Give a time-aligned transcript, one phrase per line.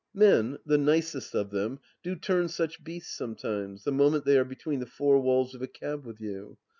[0.15, 4.79] Men, the nicest of them, do turn such beasts, sometimes, the moment they are between
[4.79, 6.57] the four walls of a cab with you.